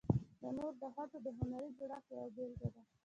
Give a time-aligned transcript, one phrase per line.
[0.39, 2.81] تنور د خټو د هنري جوړښت یوه بېلګه ده